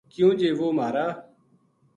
کیوں 0.11 0.31
جی 0.39 0.49
وہ 0.59 0.67
مہارا 0.77 1.07